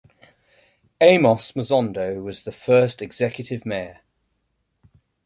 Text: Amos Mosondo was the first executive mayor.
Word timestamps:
Amos 0.99 1.51
Mosondo 1.51 2.23
was 2.23 2.41
the 2.43 2.51
first 2.51 3.03
executive 3.03 3.67
mayor. 3.67 3.99